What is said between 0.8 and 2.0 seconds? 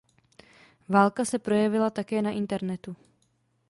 Válka se projevila